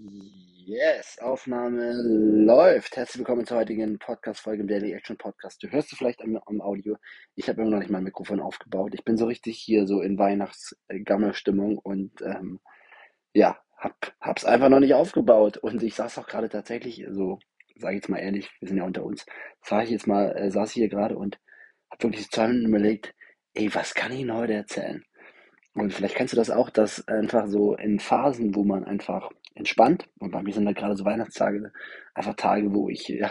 Yes, 0.00 1.18
Aufnahme 1.20 1.92
läuft. 2.04 2.96
Herzlich 2.96 3.18
willkommen 3.18 3.46
zur 3.46 3.56
heutigen 3.56 3.98
Podcast-Folge 3.98 4.62
im 4.62 4.68
Daily 4.68 4.92
Action 4.92 5.16
Podcast. 5.16 5.60
Du 5.62 5.68
hörst 5.68 5.90
du 5.90 5.96
vielleicht 5.96 6.22
am, 6.22 6.38
am 6.46 6.60
Audio. 6.60 6.96
Ich 7.34 7.48
habe 7.48 7.62
immer 7.62 7.70
noch 7.70 7.78
nicht 7.80 7.90
mein 7.90 8.04
Mikrofon 8.04 8.38
aufgebaut. 8.38 8.94
Ich 8.94 9.02
bin 9.02 9.16
so 9.16 9.26
richtig 9.26 9.58
hier 9.58 9.86
so 9.86 10.00
in 10.00 10.16
Weihnachts-Gammelstimmung 10.16 11.78
und 11.78 12.12
ähm, 12.22 12.60
ja, 13.32 13.58
hab, 13.76 14.14
hab's 14.20 14.44
einfach 14.44 14.68
noch 14.68 14.78
nicht 14.80 14.94
aufgebaut. 14.94 15.56
Und 15.56 15.82
ich 15.82 15.96
saß 15.96 16.18
auch 16.18 16.28
gerade 16.28 16.48
tatsächlich 16.48 17.04
so, 17.10 17.40
sage 17.76 17.96
ich 17.96 18.02
jetzt 18.02 18.08
mal 18.08 18.18
ehrlich, 18.18 18.50
wir 18.60 18.68
sind 18.68 18.78
ja 18.78 18.84
unter 18.84 19.04
uns, 19.04 19.26
saß 19.62 19.84
ich 19.84 19.90
jetzt 19.90 20.06
mal, 20.06 20.30
äh, 20.36 20.50
saß 20.50 20.70
ich 20.70 20.74
hier 20.74 20.88
gerade 20.88 21.16
und 21.16 21.40
hab 21.90 22.02
wirklich 22.04 22.30
zwei 22.30 22.46
Minuten 22.46 22.68
überlegt, 22.68 23.14
ey, 23.54 23.74
was 23.74 23.94
kann 23.94 24.12
ich 24.12 24.20
denn 24.20 24.34
heute 24.34 24.52
erzählen? 24.52 25.04
Und 25.74 25.92
vielleicht 25.92 26.14
kennst 26.14 26.32
du 26.32 26.36
das 26.36 26.50
auch, 26.50 26.70
dass 26.70 27.06
einfach 27.08 27.46
so 27.46 27.74
in 27.76 28.00
Phasen, 28.00 28.54
wo 28.54 28.64
man 28.64 28.84
einfach 28.84 29.30
entspannt, 29.58 30.08
und 30.18 30.30
bei 30.30 30.42
mir 30.42 30.52
sind 30.52 30.64
da 30.64 30.72
gerade 30.72 30.96
so 30.96 31.04
Weihnachtstage, 31.04 31.72
einfach 32.14 32.34
Tage, 32.34 32.72
wo 32.72 32.88
ich 32.88 33.08
ja 33.08 33.30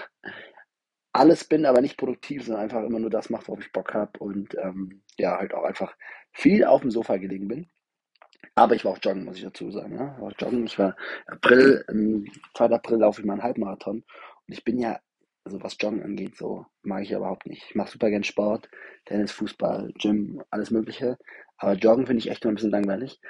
alles 1.14 1.44
bin, 1.46 1.66
aber 1.66 1.82
nicht 1.82 1.98
produktiv, 1.98 2.46
sondern 2.46 2.64
einfach 2.64 2.84
immer 2.84 3.00
nur 3.00 3.10
das 3.10 3.30
mache, 3.30 3.48
worauf 3.48 3.62
ich 3.62 3.72
Bock 3.72 3.94
habe 3.94 4.20
und 4.20 4.56
ähm, 4.62 5.02
ja, 5.18 5.38
halt 5.38 5.54
auch 5.54 5.64
einfach 5.64 5.96
viel 6.32 6.64
auf 6.64 6.82
dem 6.82 6.92
Sofa 6.92 7.18
gelegen 7.18 7.48
bin. 7.48 7.70
Aber 8.54 8.76
ich 8.76 8.86
war 8.86 8.94
auch 8.94 9.00
joggen, 9.02 9.26
muss 9.26 9.38
ich 9.38 9.44
dazu 9.44 9.72
sagen. 9.72 9.96
Ja? 9.96 10.16
Ich 10.16 10.22
war 10.22 10.34
joggen, 10.40 10.66
ich 10.66 10.78
war 10.78 10.96
April, 11.26 11.84
ähm, 11.90 12.28
2. 12.56 12.66
April 12.66 12.98
laufe 12.98 13.22
ich 13.22 13.26
mal 13.26 13.34
einen 13.34 13.44
Halbmarathon 13.44 13.98
und 13.98 14.54
ich 14.54 14.64
bin 14.64 14.78
ja 14.78 15.00
also 15.48 15.64
was 15.64 15.78
Joggen 15.80 16.04
angeht, 16.04 16.36
so 16.36 16.66
mag 16.84 17.04
ich 17.04 17.12
überhaupt 17.12 17.46
nicht. 17.46 17.64
Ich 17.70 17.76
mache 17.76 17.92
super 17.92 18.10
gern 18.10 18.26
Sport, 18.26 18.70
Tennis, 19.06 19.32
Fußball, 19.32 19.94
Gym, 19.98 20.44
alles 20.50 20.72
Mögliche. 20.72 21.18
Aber 21.58 21.74
Joggen 21.74 22.06
finde 22.06 22.20
ich 22.20 22.30
echt 22.30 22.44
nur 22.44 22.52
ein 22.52 22.56
bisschen 22.56 22.72
langweilig. 22.72 23.22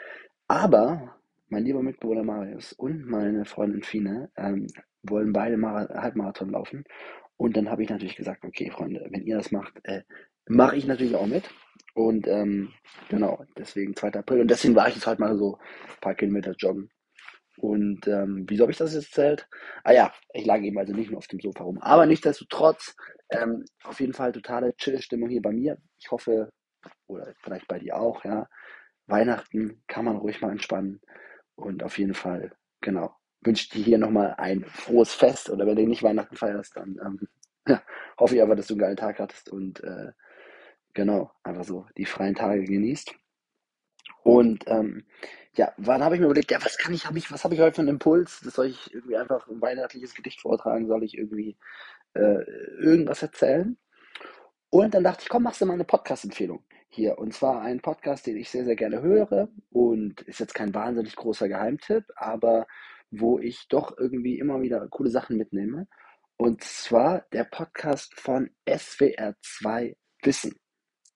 Aber 0.48 1.16
mein 1.50 1.64
lieber 1.64 1.82
Mitbewohner 1.82 2.24
Marius 2.24 2.74
und 2.74 3.06
meine 3.06 3.46
Freundin 3.46 3.84
Fine 3.84 4.30
ähm, 4.38 4.68
wollen 5.04 5.34
beide 5.34 5.58
Mar 5.58 5.88
Halbmarathon 5.90 6.50
laufen. 6.50 6.84
Und 7.38 7.56
dann 7.56 7.70
habe 7.70 7.84
ich 7.84 7.90
natürlich 7.90 8.16
gesagt, 8.16 8.44
okay, 8.44 8.72
Freunde, 8.72 9.08
wenn 9.12 9.24
ihr 9.24 9.38
das 9.38 9.52
macht, 9.52 9.80
äh, 9.84 10.02
mache 10.48 10.76
ich 10.76 10.86
natürlich 10.86 11.16
auch 11.16 11.28
mit. 11.28 11.50
Und 11.94 12.28
ähm, 12.28 12.74
genau, 13.10 13.44
deswegen 13.58 13.96
2. 13.96 14.14
April. 14.14 14.42
Und 14.42 14.52
deswegen 14.52 14.76
war 14.76 14.88
ich 14.88 14.96
jetzt 14.96 15.08
halt 15.08 15.20
mal 15.20 15.38
so 15.38 15.58
ein 15.58 16.02
paar 16.02 16.16
Kilometer 16.16 16.54
joggen. 16.58 16.90
Und 17.58 18.08
ähm, 18.08 18.46
wieso 18.48 18.64
habe 18.64 18.72
ich 18.72 18.78
das 18.78 18.94
jetzt 18.94 19.18
erzählt? 19.18 19.48
Ah 19.84 19.94
ja, 19.94 20.14
ich 20.34 20.46
lag 20.46 20.62
eben 20.62 20.78
also 20.78 20.94
nicht 20.94 21.10
nur 21.10 21.18
auf 21.18 21.28
dem 21.28 21.40
Sofa 21.40 21.64
rum. 21.64 21.80
Aber 21.80 22.06
nichtsdestotrotz, 22.06 22.96
ähm, 23.32 23.66
auf 23.84 24.00
jeden 24.00 24.14
Fall 24.14 24.32
totale 24.32 24.76
Chill-Stimmung 24.76 25.30
hier 25.30 25.42
bei 25.42 25.52
mir. 25.52 25.78
Ich 26.00 26.12
hoffe, 26.12 26.52
oder 27.08 27.34
vielleicht 27.42 27.68
bei 27.68 27.80
dir 27.80 27.98
auch, 27.98 28.24
ja. 28.24 28.48
Weihnachten 29.08 29.82
kann 29.88 30.06
man 30.06 30.18
ruhig 30.18 30.42
mal 30.42 30.52
entspannen. 30.52 31.02
Und 31.58 31.84
auf 31.84 31.98
jeden 31.98 32.14
Fall, 32.14 32.52
genau, 32.82 33.16
wünsche 33.42 33.70
dir 33.72 33.84
hier 33.84 33.98
nochmal 33.98 34.36
ein 34.38 34.64
frohes 34.64 35.14
Fest. 35.14 35.50
Oder 35.50 35.66
wenn 35.66 35.76
du 35.76 35.88
nicht 35.88 36.04
Weihnachten 36.04 36.38
feierst, 36.38 36.78
dann 36.78 37.00
ähm, 37.04 37.28
ja, 37.68 37.82
hoffe 38.18 38.36
ich 38.36 38.42
aber, 38.42 38.56
dass 38.56 38.68
du 38.68 38.76
einen 38.76 38.82
geilen 38.82 38.98
Tag 38.98 39.20
hattest 39.20 39.50
und 39.50 39.84
äh, 39.84 40.12
genau, 40.94 41.32
einfach 41.44 41.64
so 41.64 41.88
die 41.98 42.06
freien 42.06 42.36
Tage 42.36 42.64
genießt. 42.64 43.14
Und 44.24 44.66
ähm, 44.68 45.06
ja, 45.56 45.74
wann 45.78 46.04
habe 46.04 46.16
ich 46.16 46.22
mir 46.22 46.28
überlegt, 46.28 46.52
ja, 46.52 46.64
was 46.64 46.78
kann 46.78 46.94
ich, 46.94 47.08
habe 47.08 47.18
ich, 47.18 47.32
was 47.32 47.44
habe 47.44 47.56
ich 47.56 47.60
heute 47.60 47.76
für 47.76 47.82
einen 47.82 47.90
Impuls? 47.90 48.40
Soll 48.40 48.68
ich 48.68 48.94
irgendwie 48.94 49.18
einfach 49.18 49.48
ein 49.48 49.62
weihnachtliches 49.62 50.14
Gedicht 50.14 50.42
vortragen? 50.42 50.88
Soll 50.88 51.04
ich 51.04 51.18
irgendwie 51.18 51.58
äh, 52.14 52.44
irgendwas 52.80 53.24
erzählen? 53.24 53.78
Und 54.70 54.94
dann 54.94 55.04
dachte 55.04 55.24
ich, 55.24 55.30
komm, 55.30 55.44
machst 55.44 55.62
du 55.62 55.66
mal 55.66 55.74
eine 55.74 55.86
Podcast-Empfehlung 55.86 56.64
hier. 56.98 57.18
Und 57.18 57.34
zwar 57.34 57.62
ein 57.62 57.80
Podcast, 57.80 58.28
den 58.28 58.36
ich 58.36 58.50
sehr, 58.50 58.66
sehr 58.66 58.76
gerne 58.76 59.02
höre 59.02 59.48
und 59.72 60.22
ist 60.24 60.42
jetzt 60.42 60.54
kein 60.54 60.74
wahnsinnig 60.74 61.16
großer 61.16 61.48
Geheimtipp, 61.48 62.04
aber 62.18 62.68
wo 63.10 63.40
ich 63.40 63.68
doch 63.70 63.98
irgendwie 63.98 64.38
immer 64.38 64.62
wieder 64.62 64.86
coole 64.90 65.10
Sachen 65.10 65.38
mitnehme. 65.38 65.88
Und 66.36 66.64
zwar 66.64 67.26
der 67.32 67.46
Podcast 67.46 68.14
von 68.20 68.50
SWR2 68.68 69.96
Wissen. 70.24 70.56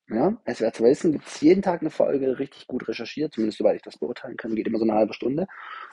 Ja, 0.08 0.38
SWR 0.46 0.74
2 0.74 0.84
Wissen 0.86 1.12
gibt 1.14 1.28
es 1.28 1.42
jeden 1.42 1.62
Tag 1.62 1.82
eine 1.82 1.90
Folge, 1.90 2.40
richtig 2.40 2.68
gut 2.68 2.88
recherchiert, 2.88 3.34
zumindest 3.34 3.58
soweit 3.58 3.76
ich 3.76 3.82
das 3.82 3.98
beurteilen 3.98 4.38
kann, 4.38 4.56
geht 4.56 4.68
immer 4.68 4.80
so 4.80 4.86
eine 4.86 4.94
halbe 4.94 5.14
Stunde. 5.14 5.48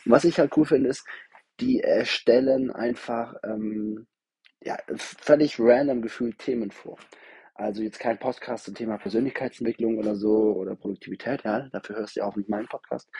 Und 0.04 0.12
was 0.12 0.24
ich 0.24 0.38
halt 0.38 0.56
cool 0.56 0.64
finde, 0.64 0.90
ist, 0.90 1.06
die 1.60 1.80
erstellen 1.80 2.70
einfach 2.70 3.34
ähm, 3.44 4.06
ja, 4.62 4.76
völlig 4.96 5.58
random 5.58 6.02
gefühlt 6.02 6.38
Themen 6.38 6.70
vor. 6.70 6.98
Also 7.58 7.82
jetzt 7.82 7.98
kein 7.98 8.20
Podcast 8.20 8.66
zum 8.66 8.76
Thema 8.76 8.98
Persönlichkeitsentwicklung 8.98 9.98
oder 9.98 10.14
so 10.14 10.54
oder 10.54 10.76
Produktivität, 10.76 11.42
ja, 11.42 11.68
dafür 11.72 11.96
hörst 11.96 12.14
du 12.14 12.20
ja 12.20 12.26
auch 12.26 12.36
mit 12.36 12.48
meinem 12.48 12.68
Podcast. 12.68 13.10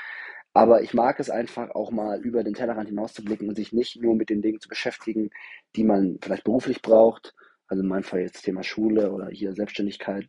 Aber 0.53 0.81
ich 0.81 0.95
mag 0.95 1.19
es 1.19 1.29
einfach 1.29 1.71
auch 1.75 1.91
mal 1.91 2.21
über 2.21 2.45
den 2.45 2.55
Tellerrand 2.55 2.89
hinaus 2.89 3.15
zu 3.15 3.25
blicken 3.25 3.49
und 3.49 3.57
sich 3.57 3.73
nicht 3.73 4.01
nur 4.01 4.15
mit 4.15 4.31
den 4.31 4.41
Dingen 4.41 4.61
zu 4.61 4.69
beschäftigen, 4.69 5.31
die 5.75 5.83
man 5.83 6.21
vielleicht 6.23 6.45
beruflich 6.45 6.83
braucht. 6.83 7.35
Also 7.67 7.83
in 7.83 7.89
meinem 7.89 8.05
Fall 8.05 8.21
jetzt 8.21 8.43
Thema 8.43 8.63
Schule 8.63 9.11
oder 9.11 9.29
hier 9.29 9.55
Selbstständigkeit, 9.55 10.29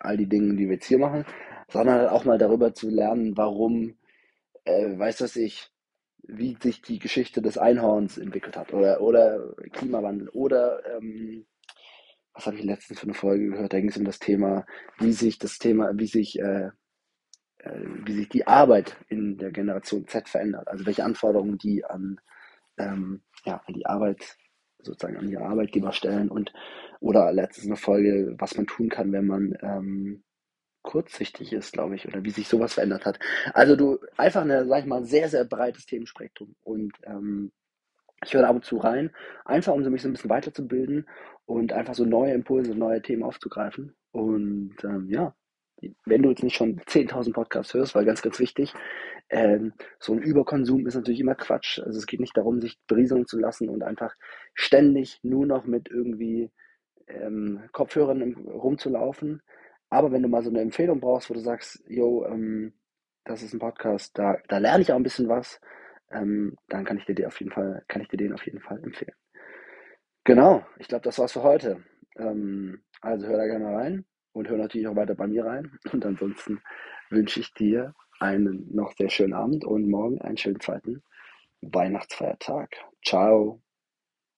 all 0.00 0.16
die 0.16 0.28
Dinge, 0.28 0.56
die 0.56 0.66
wir 0.66 0.74
jetzt 0.74 0.86
hier 0.86 0.98
machen, 0.98 1.24
sondern 1.70 2.08
auch 2.08 2.24
mal 2.24 2.38
darüber 2.38 2.74
zu 2.74 2.90
lernen, 2.90 3.36
warum, 3.36 3.96
äh, 4.64 4.98
weiß 4.98 5.18
das 5.18 5.36
ich, 5.36 5.70
wie 6.24 6.56
sich 6.60 6.82
die 6.82 6.98
Geschichte 6.98 7.40
des 7.40 7.56
Einhorns 7.56 8.18
entwickelt 8.18 8.56
hat 8.56 8.74
oder, 8.74 9.00
oder 9.00 9.54
Klimawandel 9.72 10.28
oder 10.30 10.82
ähm, 10.96 11.46
was 12.38 12.46
habe 12.46 12.56
ich 12.56 12.64
letztens 12.64 13.00
für 13.00 13.06
eine 13.06 13.14
Folge 13.14 13.48
gehört, 13.48 13.72
da 13.72 13.80
ging 13.80 13.88
es 13.88 13.96
um 13.96 14.04
das 14.04 14.20
Thema, 14.20 14.64
wie 14.98 15.12
sich 15.12 15.38
das 15.38 15.58
Thema, 15.58 15.90
wie 15.94 16.06
sich, 16.06 16.38
äh, 16.38 16.70
äh, 17.58 17.80
wie 18.04 18.12
sich 18.12 18.28
die 18.28 18.46
Arbeit 18.46 18.96
in 19.08 19.38
der 19.38 19.50
Generation 19.50 20.06
Z 20.06 20.28
verändert, 20.28 20.68
also 20.68 20.86
welche 20.86 21.04
Anforderungen 21.04 21.58
die 21.58 21.84
an, 21.84 22.20
ähm, 22.78 23.22
ja, 23.44 23.60
an 23.66 23.74
die 23.74 23.86
Arbeit 23.86 24.36
sozusagen 24.80 25.16
an 25.16 25.28
ihre 25.28 25.46
Arbeitgeber 25.46 25.92
stellen 25.92 26.28
und 26.28 26.52
oder 27.00 27.32
letztens 27.32 27.66
eine 27.66 27.76
Folge, 27.76 28.36
was 28.38 28.56
man 28.56 28.68
tun 28.68 28.88
kann, 28.88 29.10
wenn 29.10 29.26
man 29.26 29.58
ähm, 29.60 30.22
kurzsichtig 30.82 31.52
ist, 31.52 31.72
glaube 31.72 31.96
ich, 31.96 32.06
oder 32.06 32.22
wie 32.22 32.30
sich 32.30 32.46
sowas 32.46 32.74
verändert 32.74 33.04
hat. 33.04 33.18
Also 33.52 33.74
du 33.74 33.98
einfach 34.16 34.42
eine, 34.42 34.64
sag 34.64 34.82
ich 34.82 34.86
mal, 34.86 35.04
sehr, 35.04 35.28
sehr 35.28 35.44
breites 35.44 35.86
Themenspektrum 35.86 36.54
und 36.62 36.92
ähm, 37.02 37.50
ich 38.24 38.34
höre 38.34 38.48
ab 38.48 38.56
und 38.56 38.64
zu 38.64 38.78
rein, 38.78 39.10
einfach 39.44 39.72
um 39.72 39.82
mich 39.82 40.02
so 40.02 40.08
ein 40.08 40.12
bisschen 40.12 40.30
weiterzubilden 40.30 41.06
und 41.46 41.72
einfach 41.72 41.94
so 41.94 42.04
neue 42.04 42.32
Impulse, 42.32 42.74
neue 42.74 43.02
Themen 43.02 43.22
aufzugreifen. 43.22 43.94
Und 44.10 44.76
ähm, 44.84 45.08
ja, 45.08 45.34
wenn 46.04 46.22
du 46.22 46.30
jetzt 46.30 46.42
nicht 46.42 46.56
schon 46.56 46.80
10.000 46.80 47.32
Podcasts 47.32 47.74
hörst, 47.74 47.94
weil 47.94 48.04
ganz, 48.04 48.22
ganz 48.22 48.38
wichtig, 48.40 48.74
ähm, 49.30 49.72
so 50.00 50.12
ein 50.12 50.18
Überkonsum 50.18 50.86
ist 50.86 50.94
natürlich 50.94 51.20
immer 51.20 51.34
Quatsch. 51.34 51.78
Also 51.80 51.98
es 51.98 52.06
geht 52.06 52.20
nicht 52.20 52.36
darum, 52.36 52.60
sich 52.60 52.78
berieseln 52.86 53.26
zu 53.26 53.38
lassen 53.38 53.68
und 53.68 53.82
einfach 53.82 54.14
ständig 54.54 55.20
nur 55.22 55.46
noch 55.46 55.66
mit 55.66 55.88
irgendwie 55.90 56.50
ähm, 57.06 57.62
Kopfhörern 57.72 58.34
rumzulaufen. 58.34 59.42
Aber 59.90 60.12
wenn 60.12 60.22
du 60.22 60.28
mal 60.28 60.42
so 60.42 60.50
eine 60.50 60.60
Empfehlung 60.60 61.00
brauchst, 61.00 61.30
wo 61.30 61.34
du 61.34 61.40
sagst, 61.40 61.82
yo, 61.86 62.26
ähm, 62.26 62.74
das 63.24 63.42
ist 63.42 63.52
ein 63.52 63.58
Podcast, 63.58 64.18
da, 64.18 64.38
da 64.48 64.58
lerne 64.58 64.82
ich 64.82 64.92
auch 64.92 64.96
ein 64.96 65.02
bisschen 65.02 65.28
was, 65.28 65.60
ähm, 66.10 66.56
dann 66.68 66.84
kann 66.84 66.98
ich 66.98 67.04
dir, 67.06 67.26
auf 67.26 67.38
jeden 67.40 67.52
Fall, 67.52 67.84
kann 67.88 68.02
ich 68.02 68.08
dir 68.08 68.16
den 68.16 68.32
auf 68.32 68.44
jeden 68.46 68.60
Fall 68.60 68.82
empfehlen. 68.82 69.14
Genau, 70.24 70.64
ich 70.78 70.88
glaube, 70.88 71.04
das 71.04 71.18
war's 71.18 71.32
für 71.32 71.42
heute. 71.42 71.82
Ähm, 72.16 72.82
also 73.00 73.26
hör 73.26 73.36
da 73.38 73.46
gerne 73.46 73.66
rein 73.74 74.04
und 74.32 74.48
hör 74.48 74.58
natürlich 74.58 74.86
auch 74.86 74.96
weiter 74.96 75.14
bei 75.14 75.26
mir 75.26 75.44
rein. 75.44 75.78
Und 75.92 76.04
ansonsten 76.04 76.60
wünsche 77.10 77.40
ich 77.40 77.52
dir 77.54 77.94
einen 78.20 78.66
noch 78.74 78.92
sehr 78.96 79.10
schönen 79.10 79.32
Abend 79.32 79.64
und 79.64 79.88
morgen 79.88 80.20
einen 80.20 80.36
schönen 80.36 80.60
zweiten 80.60 81.02
Weihnachtsfeiertag. 81.62 82.70
Ciao. 83.04 83.60